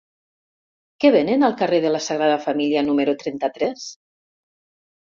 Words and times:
Què 1.03 1.11
venen 1.17 1.49
al 1.49 1.53
carrer 1.61 1.83
de 1.85 1.93
la 1.93 2.01
Sagrada 2.09 2.41
Família 2.49 2.85
número 2.89 3.17
trenta-tres? 3.27 3.89